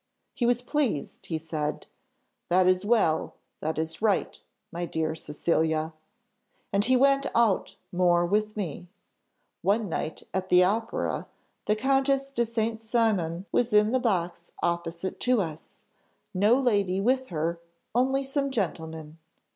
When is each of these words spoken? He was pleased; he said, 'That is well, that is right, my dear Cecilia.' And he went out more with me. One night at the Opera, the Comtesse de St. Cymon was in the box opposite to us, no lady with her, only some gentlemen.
He 0.33 0.47
was 0.47 0.63
pleased; 0.63 1.27
he 1.27 1.37
said, 1.37 1.85
'That 2.49 2.65
is 2.65 2.83
well, 2.83 3.35
that 3.59 3.77
is 3.77 4.01
right, 4.01 4.41
my 4.71 4.83
dear 4.87 5.13
Cecilia.' 5.13 5.93
And 6.73 6.83
he 6.85 6.97
went 6.97 7.27
out 7.35 7.75
more 7.91 8.25
with 8.25 8.57
me. 8.57 8.89
One 9.61 9.89
night 9.89 10.23
at 10.33 10.49
the 10.49 10.63
Opera, 10.63 11.27
the 11.67 11.75
Comtesse 11.75 12.31
de 12.31 12.47
St. 12.47 12.81
Cymon 12.81 13.45
was 13.51 13.73
in 13.73 13.91
the 13.91 13.99
box 13.99 14.51
opposite 14.63 15.19
to 15.19 15.39
us, 15.39 15.83
no 16.33 16.59
lady 16.59 16.99
with 16.99 17.27
her, 17.27 17.59
only 17.93 18.23
some 18.23 18.49
gentlemen. 18.49 19.19